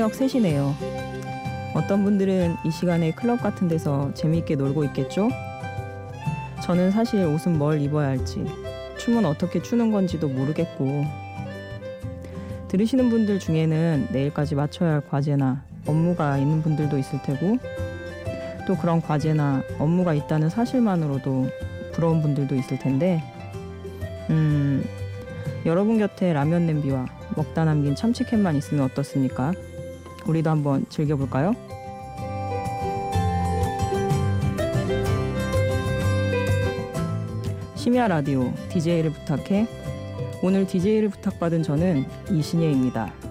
새벽 0.00 0.12
3시네요. 0.12 0.72
어떤 1.74 2.04
분들은 2.04 2.56
이 2.64 2.70
시간에 2.70 3.10
클럽 3.10 3.42
같은 3.42 3.68
데서 3.68 4.14
재미있게 4.14 4.56
놀고 4.56 4.84
있겠죠? 4.84 5.28
저는 6.62 6.90
사실 6.90 7.26
옷은 7.26 7.58
뭘 7.58 7.82
입어야 7.82 8.08
할지, 8.08 8.46
춤은 8.96 9.26
어떻게 9.26 9.60
추는 9.60 9.92
건지도 9.92 10.28
모르겠고, 10.28 11.04
들으시는 12.68 13.10
분들 13.10 13.40
중에는 13.40 14.08
내일까지 14.10 14.54
맞춰야 14.54 14.92
할 14.92 15.00
과제나 15.06 15.62
업무가 15.86 16.38
있는 16.38 16.62
분들도 16.62 16.96
있을 16.96 17.20
테고, 17.20 17.58
또 18.66 18.78
그런 18.78 19.02
과제나 19.02 19.62
업무가 19.78 20.14
있다는 20.14 20.48
사실만으로도 20.48 21.46
부러운 21.92 22.22
분들도 22.22 22.54
있을 22.54 22.78
텐데, 22.78 23.22
음, 24.30 24.82
여러분 25.66 25.98
곁에 25.98 26.32
라면 26.32 26.66
냄비와 26.66 27.04
먹다 27.36 27.66
남긴 27.66 27.94
참치캔만 27.94 28.56
있으면 28.56 28.84
어떻습니까? 28.84 29.52
우리도 30.26 30.50
한번 30.50 30.86
즐겨볼까요? 30.88 31.54
심야 37.74 38.08
라디오 38.08 38.52
DJ를 38.68 39.10
부탁해 39.10 39.66
오늘 40.42 40.66
DJ를 40.66 41.08
부탁받은 41.08 41.62
저는 41.62 42.04
이신예입니다. 42.30 43.29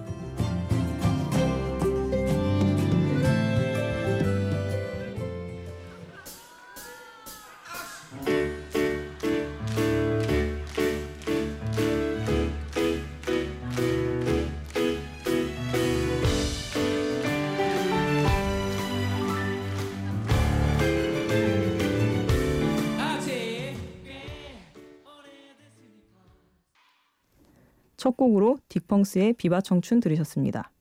첫 28.00 28.16
곡으로 28.16 28.58
딕펑스의 28.69 29.36
비바 29.36 29.59
청춘 29.59 30.00
들으셨습니다. 30.00 30.72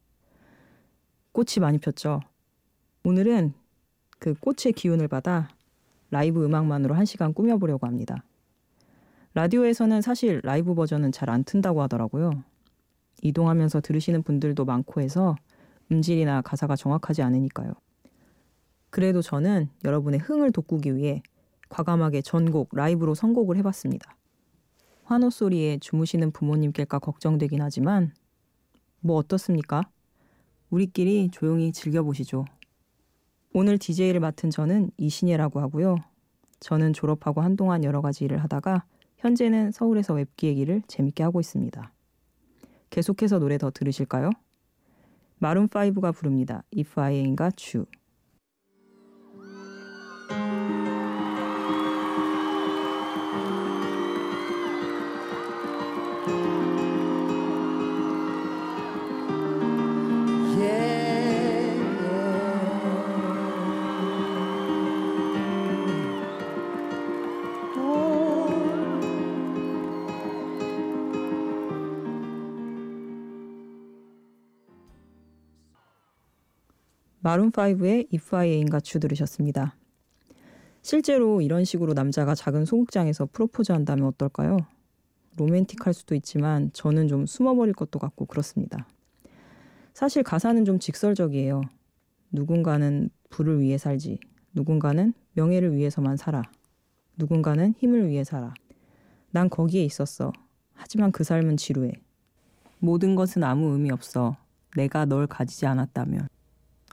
꽃이 1.32 1.54
많이 1.60 1.78
폈죠. 1.78 2.20
오늘은 3.02 3.54
그 4.20 4.34
꽃의 4.34 4.72
기운을 4.76 5.08
받아 5.08 5.48
라이브 6.10 6.44
음악만으로 6.44 6.94
한 6.94 7.04
시간 7.04 7.34
꾸며보려고 7.34 7.88
합니다. 7.88 8.22
라디오에서는 9.34 10.00
사실 10.00 10.40
라이브 10.44 10.76
버전은 10.76 11.10
잘 11.10 11.28
안 11.28 11.42
튼다고 11.42 11.82
하더라고요. 11.82 12.44
이동하면서 13.22 13.80
들으시는 13.80 14.22
분들도 14.22 14.64
많고 14.64 15.00
해서 15.00 15.34
음질이나 15.90 16.42
가사가 16.42 16.76
정확하지 16.76 17.22
않으니까요. 17.22 17.72
그래도 18.90 19.22
저는 19.22 19.68
여러분의 19.84 20.20
흥을 20.20 20.52
돋구기 20.52 20.94
위해 20.94 21.24
과감하게 21.68 22.22
전곡 22.22 22.68
라이브로 22.76 23.16
선곡을 23.16 23.56
해봤습니다. 23.56 24.17
환호 25.08 25.30
소리에 25.30 25.78
주무시는 25.78 26.32
부모님께까 26.32 26.98
걱정되긴 26.98 27.62
하지만 27.62 28.12
뭐 29.00 29.16
어떻습니까? 29.16 29.80
우리끼리 30.68 31.30
조용히 31.32 31.72
즐겨보시죠. 31.72 32.44
오늘 33.54 33.78
DJ를 33.78 34.20
맡은 34.20 34.50
저는 34.50 34.90
이신예라고 34.98 35.60
하고요. 35.60 35.96
저는 36.60 36.92
졸업하고 36.92 37.40
한동안 37.40 37.84
여러 37.84 38.02
가지 38.02 38.26
일을 38.26 38.42
하다가 38.42 38.84
현재는 39.16 39.72
서울에서 39.72 40.12
웹기획 40.12 40.58
일을 40.58 40.82
재밌게 40.88 41.22
하고 41.22 41.40
있습니다. 41.40 41.90
계속해서 42.90 43.38
노래 43.38 43.56
더 43.56 43.70
들으실까요? 43.70 44.28
마룬5가 45.40 46.14
부릅니다. 46.14 46.64
If 46.76 47.00
I 47.00 47.14
Ain't 47.14 47.38
Got 47.38 47.78
You. 47.78 47.86
마룬5의 77.22 78.12
If 78.12 78.36
I 78.36 78.64
Got 78.70 78.92
You 78.94 79.00
들으셨습니다. 79.00 79.74
실제로 80.82 81.40
이런 81.40 81.64
식으로 81.64 81.92
남자가 81.92 82.34
작은 82.34 82.64
소극장에서 82.64 83.28
프로포즈 83.32 83.72
한다면 83.72 84.06
어떨까요? 84.06 84.58
로맨틱할 85.36 85.92
수도 85.94 86.14
있지만 86.14 86.70
저는 86.72 87.08
좀 87.08 87.26
숨어버릴 87.26 87.74
것도 87.74 87.98
같고 87.98 88.26
그렇습니다. 88.26 88.86
사실 89.94 90.22
가사는 90.22 90.64
좀 90.64 90.78
직설적이에요. 90.78 91.62
누군가는 92.30 93.10
부를 93.30 93.60
위해 93.60 93.78
살지. 93.78 94.18
누군가는 94.54 95.12
명예를 95.34 95.74
위해서만 95.74 96.16
살아. 96.16 96.42
누군가는 97.16 97.74
힘을 97.78 98.08
위해 98.08 98.24
살아. 98.24 98.54
난 99.30 99.50
거기에 99.50 99.84
있었어. 99.84 100.32
하지만 100.74 101.12
그 101.12 101.24
삶은 101.24 101.56
지루해. 101.56 101.92
모든 102.78 103.14
것은 103.16 103.42
아무 103.42 103.72
의미 103.72 103.90
없어. 103.90 104.36
내가 104.76 105.04
널 105.04 105.26
가지지 105.26 105.66
않았다면. 105.66 106.28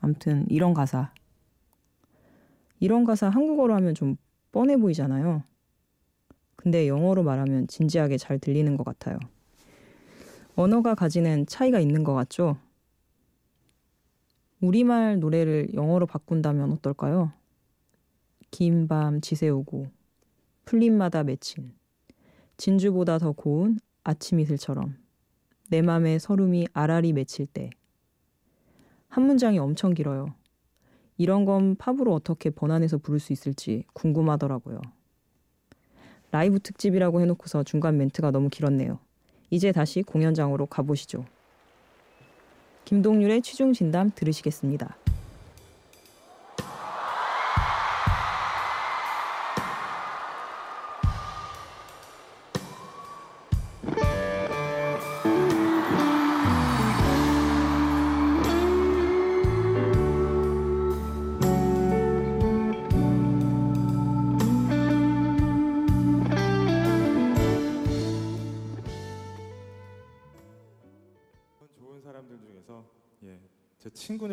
아무튼 0.05 0.45
이런 0.49 0.75
가사. 0.75 1.11
이런 2.79 3.05
가사 3.05 3.27
한국어로 3.27 3.73
하면 3.73 3.95
좀 3.95 4.17
뻔해 4.51 4.77
보이잖아요. 4.77 5.41
근데 6.55 6.87
영어로 6.87 7.23
말하면 7.23 7.65
진지하게 7.65 8.17
잘 8.17 8.37
들리는 8.37 8.77
것 8.77 8.83
같아요. 8.83 9.17
언어가 10.55 10.93
가지는 10.93 11.47
차이가 11.47 11.79
있는 11.79 12.03
것 12.03 12.13
같죠? 12.13 12.55
우리말 14.61 15.19
노래를 15.19 15.73
영어로 15.73 16.05
바꾼다면 16.05 16.73
어떨까요? 16.73 17.33
긴 18.51 18.87
밤 18.87 19.21
지새우고 19.21 19.87
풀잎마다 20.65 21.23
맺힌 21.23 21.73
진주보다 22.57 23.17
더 23.17 23.31
고운 23.31 23.79
아침 24.03 24.39
이슬처럼 24.39 24.97
내 25.71 25.81
맘에 25.81 26.19
서름이 26.19 26.67
아라리 26.73 27.11
맺힐 27.11 27.47
때 27.47 27.71
한 29.15 29.27
문장이 29.27 29.57
엄청 29.59 29.93
길어요. 29.93 30.33
이런 31.15 31.45
건 31.45 31.77
팝으로 31.77 32.13
어떻게 32.13 32.49
번안해서 32.49 32.97
부를 32.97 33.21
수 33.21 33.31
있을지 33.31 33.85
궁금하더라고요. 33.93 34.81
라이브 36.31 36.59
특집이라고 36.59 37.21
해놓고서 37.21 37.63
중간 37.63 37.95
멘트가 37.95 38.31
너무 38.31 38.49
길었네요. 38.49 38.99
이제 39.51 39.71
다시 39.71 40.03
공연장으로 40.03 40.65
가보시죠. 40.65 41.23
김동률의 42.83 43.41
취중 43.41 43.71
진담 43.71 44.11
들으시겠습니다. 44.13 44.97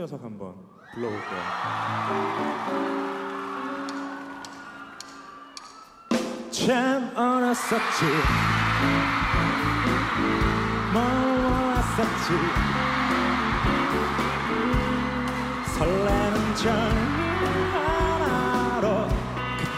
녀석 0.03 0.21
한번 0.25 0.53
불러볼게요. 0.95 1.41
참 6.51 7.17
어렸었지. 7.17 8.05
멀었었지. 10.93 12.33
설레는 15.79 16.55
젊은 16.57 17.73
하나로 17.73 19.09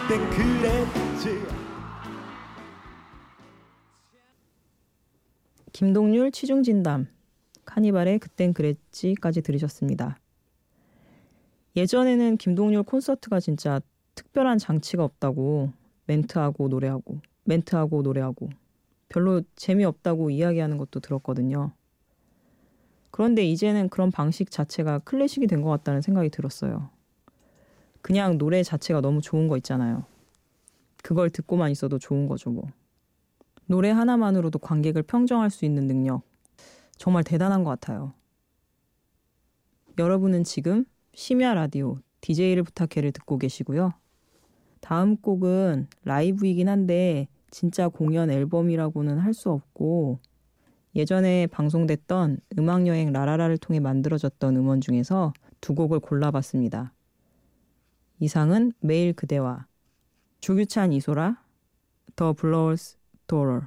그땐 0.09 0.31
그랬지. 0.31 1.47
김동률 5.75 6.33
취중 6.33 6.63
진담 6.63 7.14
카니발의 7.75 8.21
그땐 8.21 8.53
그랬지까지 8.55 9.43
들으셨습니다. 9.43 10.17
예전에는 11.75 12.37
김동률 12.37 12.85
콘서트가 12.85 13.41
진짜 13.41 13.81
특별한 14.15 14.59
장치가 14.59 15.03
없다고 15.03 15.73
멘트하고 16.07 16.69
노래하고 16.69 17.19
멘트하고 17.43 18.03
노래하고 18.03 18.49
별로 19.09 19.43
재미없다고 19.57 20.31
이야기하는 20.31 20.79
것도 20.79 21.01
들었거든요. 21.01 21.73
그런데 23.11 23.45
이제는 23.45 23.89
그런 23.89 24.13
방식 24.13 24.53
자체가 24.53 25.01
클래식이 25.01 25.49
된 25.49 25.61
것 25.61 25.71
같다는 25.71 26.01
생각이 26.01 26.31
들었어요. 26.31 26.91
그냥 28.03 28.39
노래 28.39 28.63
자체가 28.63 29.01
너무 29.01 29.21
좋은 29.21 29.49
거 29.49 29.57
있잖아요. 29.57 30.05
그걸 31.03 31.29
듣고만 31.31 31.73
있어도 31.73 31.99
좋은 31.99 32.29
거죠, 32.29 32.51
뭐. 32.51 32.69
노래 33.67 33.91
하나만으로도 33.91 34.61
관객을 34.61 35.03
평정할 35.03 35.51
수 35.51 35.65
있는 35.65 35.89
능력. 35.89 36.23
정말 36.97 37.25
대단한 37.25 37.65
것 37.65 37.71
같아요. 37.71 38.15
여러분은 39.99 40.45
지금 40.45 40.85
심야 41.15 41.55
라디오 41.55 41.99
DJ를 42.21 42.63
부탁해를 42.63 43.13
듣고 43.13 43.39
계시고요. 43.39 43.93
다음 44.81 45.17
곡은 45.17 45.89
라이브이긴 46.05 46.69
한데 46.69 47.29
진짜 47.51 47.89
공연 47.89 48.31
앨범이라고는 48.31 49.19
할 49.19 49.33
수 49.33 49.51
없고 49.51 50.19
예전에 50.97 51.47
방송됐던 51.49 52.39
음악여행 52.59 53.13
라라라를 53.13 53.59
통해 53.59 53.81
만들어졌던 53.81 54.57
음원 54.57 54.81
중에서 54.81 55.33
두 55.61 55.75
곡을 55.75 56.01
골라봤습니다. 56.01 56.93
이상은 58.21 58.73
매일 58.81 59.13
그대와 59.13 59.67
조규찬 60.41 60.93
이소라 60.93 61.43
더 62.17 62.33
블러울스 62.33 62.97
도러 63.27 63.63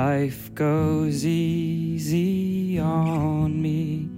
Life 0.00 0.54
goes 0.54 1.26
easy 1.26 2.80
on 2.80 3.60
me 3.60 4.08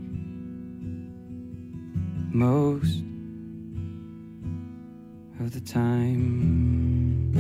most 2.33 3.03
of 5.41 5.51
the 5.51 5.61
time. 5.61 7.33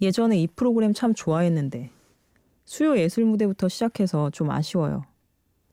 예전에 0.00 0.38
이 0.38 0.46
프로그램 0.46 0.94
참 0.94 1.12
좋아했는데 1.12 1.90
수요 2.64 2.96
예술 2.96 3.24
무대부터 3.24 3.66
시작해서 3.68 4.30
좀 4.30 4.52
아쉬워요. 4.52 5.02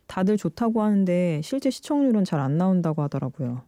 다들 0.08 0.38
좋다고 0.38 0.82
하는데 0.82 1.42
실제 1.44 1.70
시청률은 1.70 2.24
잘 2.24 2.40
안 2.40 2.58
나온다고 2.58 3.04
하더라고요. 3.04 3.62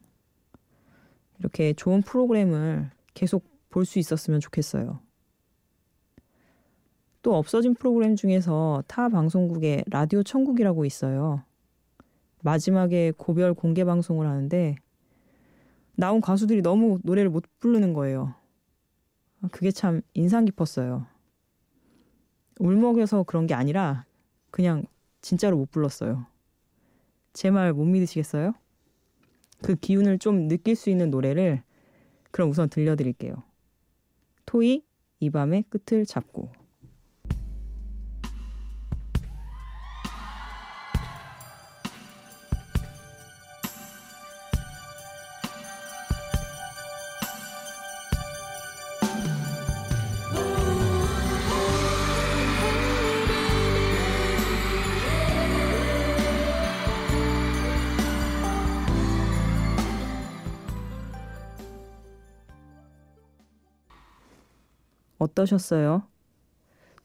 이렇게 1.38 1.74
좋은 1.74 2.02
프로그램을 2.02 2.95
계속 3.16 3.44
볼 3.70 3.86
수 3.86 3.98
있었으면 4.00 4.40
좋겠어요. 4.40 5.00
또 7.24 7.36
없어진 7.36 7.74
프로그램 7.74 8.16
중에서 8.16 8.84
타 8.88 9.10
방송국에 9.10 9.84
라디오 9.88 10.22
천국이라고 10.22 10.86
있어요. 10.86 11.44
마지막에 12.44 13.12
고별 13.18 13.56
공개 13.56 13.84
방송을 13.84 14.28
하는데 14.28 14.76
나온 15.96 16.22
가수들이 16.22 16.62
너무 16.62 17.00
노래를 17.04 17.32
못 17.32 17.44
부르는 17.60 17.94
거예요. 17.94 18.36
그게 19.52 19.72
참 19.72 20.02
인상 20.14 20.46
깊었어요. 20.46 21.08
울먹여서 22.60 23.24
그런 23.24 23.48
게 23.48 23.54
아니라 23.56 24.06
그냥 24.52 24.86
진짜로 25.22 25.58
못 25.58 25.72
불렀어요. 25.72 26.28
제 27.34 27.50
말 27.50 27.74
못 27.74 27.84
믿으시겠어요? 27.86 28.54
그 29.62 29.76
기운을 29.76 30.20
좀 30.20 30.48
느낄 30.48 30.76
수 30.76 30.90
있는 30.90 31.10
노래를 31.10 31.64
그럼 32.36 32.50
우선 32.50 32.68
들려드릴게요. 32.68 33.44
토이 34.46 34.84
이 35.22 35.30
밤의 35.30 35.64
끝을 35.70 36.06
잡고 36.06 36.52
어떠셨어요? 65.26 66.04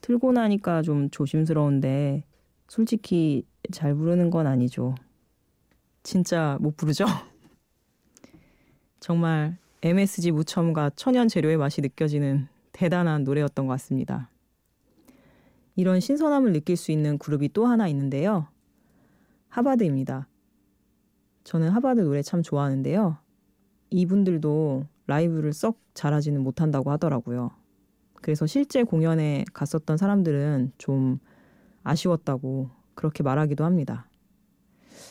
틀고 0.00 0.32
나니까 0.32 0.82
좀 0.82 1.10
조심스러운데 1.10 2.24
솔직히 2.68 3.46
잘 3.72 3.94
부르는 3.94 4.30
건 4.30 4.46
아니죠. 4.46 4.94
진짜 6.02 6.56
못 6.60 6.76
부르죠? 6.76 7.04
정말 9.00 9.58
MSG 9.82 10.32
무첨과 10.32 10.90
천연 10.96 11.28
재료의 11.28 11.56
맛이 11.56 11.80
느껴지는 11.80 12.48
대단한 12.72 13.24
노래였던 13.24 13.66
것 13.66 13.72
같습니다. 13.74 14.30
이런 15.76 16.00
신선함을 16.00 16.52
느낄 16.52 16.76
수 16.76 16.92
있는 16.92 17.18
그룹이 17.18 17.50
또 17.52 17.66
하나 17.66 17.88
있는데요. 17.88 18.48
하바드입니다. 19.48 20.28
저는 21.44 21.70
하바드 21.70 22.00
노래 22.00 22.22
참 22.22 22.42
좋아하는데요. 22.42 23.16
이분들도 23.90 24.86
라이브를 25.06 25.52
썩 25.52 25.80
잘하지는 25.94 26.42
못한다고 26.42 26.90
하더라고요. 26.90 27.50
그래서 28.20 28.46
실제 28.46 28.82
공연에 28.82 29.44
갔었던 29.52 29.96
사람들은 29.96 30.72
좀 30.78 31.18
아쉬웠다고 31.82 32.70
그렇게 32.94 33.22
말하기도 33.22 33.64
합니다. 33.64 34.08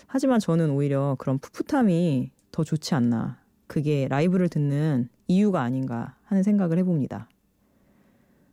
하지만 0.07 0.39
저는 0.39 0.71
오히려 0.71 1.15
그런 1.19 1.39
풋풋함이 1.39 2.31
더 2.51 2.63
좋지 2.63 2.95
않나. 2.95 3.39
그게 3.67 4.07
라이브를 4.07 4.49
듣는 4.49 5.09
이유가 5.27 5.61
아닌가 5.61 6.17
하는 6.23 6.43
생각을 6.43 6.77
해봅니다. 6.79 7.29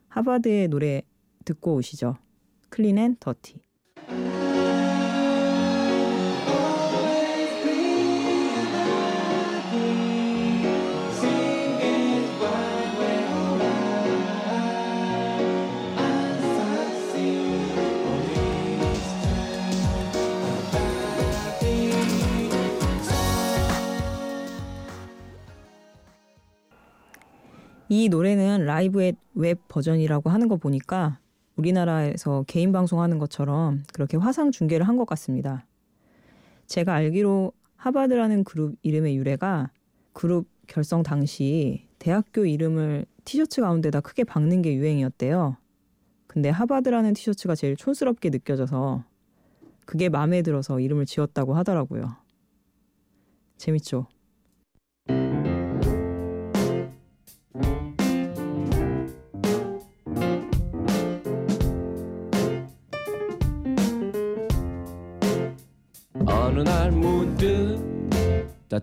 하바드의 0.09 0.69
노래 0.69 1.03
듣고 1.45 1.75
오시죠. 1.75 2.17
Clean 2.71 2.99
and 2.99 3.17
Dirty. 3.19 3.66
이 27.89 28.09
노래는 28.09 28.65
라이브의 28.65 29.15
웹 29.35 29.69
버전이라고 29.69 30.31
하는 30.31 30.49
거 30.49 30.57
보니까 30.57 31.19
우리나라에서 31.57 32.45
개인 32.47 32.73
방송하는 32.73 33.19
것처럼 33.19 33.85
그렇게 33.95 34.17
화상 34.17 34.51
중계를 34.51 34.87
한 34.89 34.97
것 34.97 35.07
같습니다. 35.07 35.67
제가 36.67 36.95
알기로 36.95 37.53
하바드라는 37.77 38.45
그룹 38.45 38.75
이름의 38.83 39.17
유래가 39.17 39.71
그룹 40.13 40.49
결성 40.67 41.03
당시 41.03 41.87
대학교 41.99 42.45
이름을 42.45 43.07
티셔츠 43.25 43.61
가운데다 43.61 44.01
크게 44.01 44.25
박는 44.25 44.63
게 44.63 44.75
유행이었대요. 44.75 45.57
근데 46.27 46.49
하바드라는 46.51 47.15
티셔츠가 47.15 47.55
제일 47.55 47.77
촌스럽게 47.77 48.31
느껴져서 48.31 49.05
그게 49.85 50.09
마음에 50.09 50.43
들어서 50.43 50.81
이름을 50.81 51.07
지었다고 51.07 51.55
하더라고요. 51.55 52.17
재밌죠? 53.57 54.07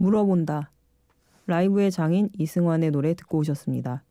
물어본다. 0.00 0.70
라이브의 1.46 1.90
장인 1.90 2.30
이승환의 2.38 2.90
노래 2.90 3.12
듣고 3.12 3.38
오셨습니다. 3.38 4.02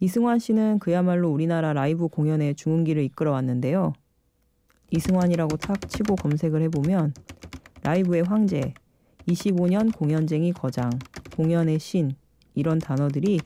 이승환 0.00 0.38
씨는 0.38 0.80
그야말로 0.80 1.30
우리나라 1.30 1.72
라이브 1.72 2.08
공연의 2.08 2.56
중흥기를 2.56 3.02
이끌어 3.04 3.32
왔는데요. 3.32 3.94
이승환이라고 4.90 5.56
탁 5.56 5.88
치고 5.88 6.16
검색을 6.16 6.60
해보면 6.62 7.14
라이브의 7.82 8.24
황제, 8.24 8.74
25년 9.26 9.96
공연쟁이 9.96 10.52
거장, 10.52 10.90
공연의 11.36 11.78
신 11.78 12.14
이런 12.54 12.78
단어들이 12.78 13.40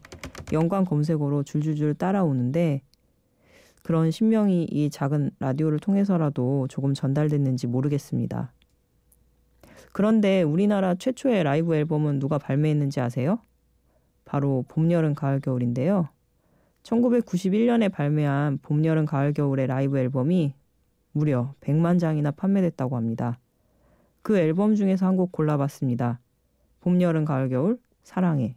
연관 0.53 0.85
검색어로 0.85 1.45
줄줄줄 1.45 1.95
따라오는데 1.95 2.83
그런 3.85 4.11
신명이 4.11 4.65
이 4.65 4.91
작은 4.91 5.31
라디오를 5.39 5.79
통해서라도 5.79 6.67
조금 6.69 6.93
전달됐는지 6.93 7.69
모르겠습니다. 7.69 8.53
그런데 9.97 10.43
우리나라 10.43 10.95
최초의 10.95 11.43
라이브 11.43 11.75
앨범은 11.75 12.19
누가 12.19 12.37
발매했는지 12.37 13.01
아세요? 13.01 13.39
바로 14.27 14.63
봄, 14.69 14.93
여름, 14.93 15.15
가을, 15.15 15.41
겨울인데요. 15.41 16.11
1991년에 16.83 17.91
발매한 17.91 18.59
봄, 18.61 18.85
여름, 18.85 19.07
가을, 19.07 19.33
겨울의 19.33 19.69
라이브 19.69 19.97
앨범이 19.97 20.53
무려 21.13 21.55
100만 21.63 21.99
장이나 21.99 22.31
판매됐다고 22.31 22.95
합니다. 22.95 23.39
그 24.21 24.37
앨범 24.37 24.75
중에서 24.75 25.07
한 25.07 25.17
곡 25.17 25.33
골라봤습니다. 25.33 26.21
봄, 26.81 27.01
여름, 27.01 27.25
가을, 27.25 27.49
겨울, 27.49 27.79
사랑해. 28.03 28.55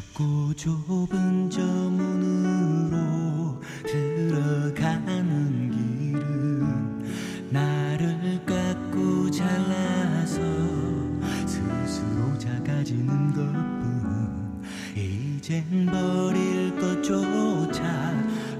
좁고 0.00 0.54
좁은 0.54 1.50
저 1.50 1.60
문으로 1.60 3.60
들어가는 3.84 5.70
길은 5.70 7.04
나를 7.50 8.40
깎고 8.46 9.30
잘라서 9.30 10.40
스스로 11.46 12.38
작아지는 12.38 13.34
것뿐 13.34 14.62
이젠 14.96 15.86
버릴 15.86 16.74
것조차 16.78 17.82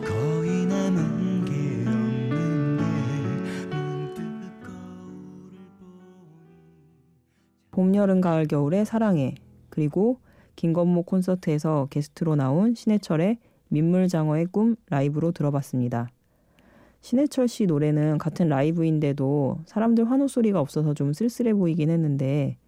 거의 0.04 0.66
남은 0.66 1.30
봄, 7.70 7.94
여름, 7.94 8.20
가을, 8.20 8.46
겨울의 8.46 8.84
사랑해. 8.84 9.36
그리고 9.70 10.20
김건모 10.56 11.02
콘서트에서 11.02 11.86
게스트로 11.90 12.36
나온 12.36 12.74
신해철의 12.74 13.38
민물장어의 13.68 14.46
꿈 14.46 14.76
라이브로 14.88 15.32
들어봤습니다. 15.32 16.08
신해철 17.00 17.48
씨 17.48 17.66
노래는 17.66 18.18
같은 18.18 18.48
라이브인데도 18.48 19.60
사람들 19.64 20.10
환호 20.10 20.28
소리가 20.28 20.60
없어서 20.60 20.92
좀 20.94 21.12
쓸쓸해 21.12 21.54
보이긴 21.54 21.90
했는데 21.90 22.58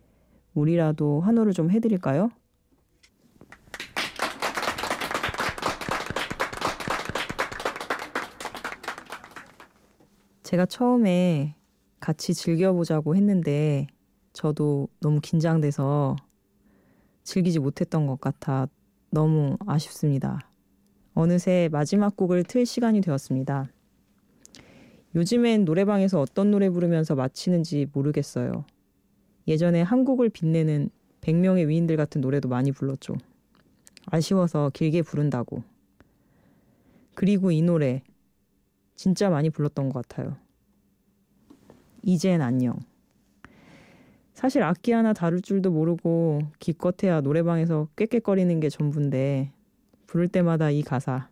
우리라도 0.54 1.20
환호를 1.20 1.52
좀 1.52 1.70
해드릴까요? 1.70 2.30
제가 10.42 10.66
처음에 10.66 11.56
같이 12.00 12.34
즐겨보자고 12.34 13.16
했는데 13.16 13.86
저도 14.32 14.88
너무 15.00 15.20
긴장돼서 15.20 16.16
즐기지 17.24 17.58
못했던 17.58 18.06
것 18.06 18.20
같아 18.20 18.68
너무 19.10 19.56
아쉽습니다. 19.66 20.40
어느새 21.14 21.68
마지막 21.70 22.16
곡을 22.16 22.44
틀 22.44 22.64
시간이 22.64 23.00
되었습니다. 23.00 23.70
요즘엔 25.14 25.64
노래방에서 25.64 26.20
어떤 26.20 26.50
노래 26.50 26.70
부르면서 26.70 27.14
마치는지 27.14 27.86
모르겠어요. 27.92 28.64
예전에 29.46 29.82
한국을 29.82 30.30
빛내는 30.30 30.88
100명의 31.20 31.66
위인들 31.68 31.96
같은 31.96 32.20
노래도 32.20 32.48
많이 32.48 32.72
불렀죠. 32.72 33.14
아쉬워서 34.06 34.70
길게 34.72 35.02
부른다고. 35.02 35.62
그리고 37.14 37.50
이 37.50 37.60
노래 37.60 38.02
진짜 38.96 39.28
많이 39.28 39.50
불렀던 39.50 39.90
것 39.90 40.06
같아요. 40.08 40.36
이젠 42.02 42.40
안녕. 42.40 42.78
사실 44.34 44.62
악기 44.62 44.92
하나 44.92 45.12
다룰 45.12 45.40
줄도 45.42 45.70
모르고 45.70 46.40
기껏해야 46.58 47.20
노래방에서 47.20 47.88
꾀꾀거리는 47.96 48.60
게 48.60 48.68
전부인데 48.68 49.52
부를 50.06 50.28
때마다 50.28 50.70
이 50.70 50.82
가사 50.82 51.28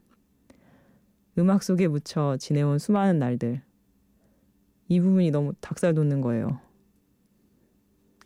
음악 1.38 1.62
속에 1.62 1.88
묻혀 1.88 2.36
지내온 2.38 2.78
수많은 2.78 3.18
날들 3.18 3.62
이 4.88 5.00
부분이 5.00 5.30
너무 5.30 5.52
닭살 5.60 5.94
돋는 5.94 6.20
거예요. 6.20 6.60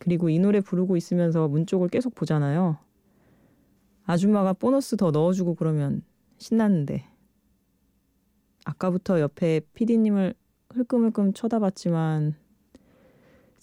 그리고 0.01 0.29
이 0.29 0.39
노래 0.39 0.61
부르고 0.61 0.97
있으면서 0.97 1.47
문 1.49 1.67
쪽을 1.67 1.89
계속 1.89 2.15
보잖아요. 2.15 2.79
아줌마가 4.07 4.53
보너스 4.53 4.97
더 4.97 5.11
넣어주고 5.11 5.55
그러면 5.55 6.03
신났는데 6.39 7.05
아까부터 8.65 9.21
옆에 9.21 9.61
피디님을 9.75 10.35
흘끔흘끔 10.71 11.33
쳐다봤지만 11.33 12.35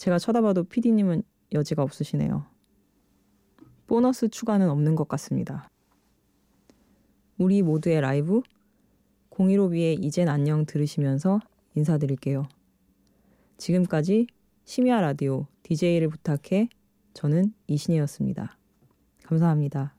제가 0.01 0.17
쳐다봐도 0.17 0.63
PD님은 0.63 1.21
여지가 1.51 1.83
없으시네요. 1.83 2.43
보너스 3.85 4.29
추가는 4.29 4.67
없는 4.67 4.95
것 4.95 5.07
같습니다. 5.09 5.69
우리 7.37 7.61
모두의 7.61 8.01
라이브 8.01 8.41
015B의 9.29 10.03
이젠 10.03 10.27
안녕 10.27 10.65
들으시면서 10.65 11.39
인사드릴게요. 11.75 12.47
지금까지 13.57 14.25
심야 14.65 15.01
라디오 15.01 15.45
DJ를 15.61 16.09
부탁해 16.09 16.69
저는 17.13 17.53
이신이었습니다. 17.67 18.57
감사합니다. 19.23 19.93